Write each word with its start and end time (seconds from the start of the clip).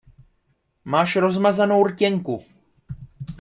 Máš 0.85 1.15
rozmazanou 1.15 1.83
rtěnku. 1.83 2.39